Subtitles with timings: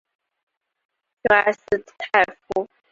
[1.21, 1.59] 圣埃斯
[1.99, 2.67] 泰夫。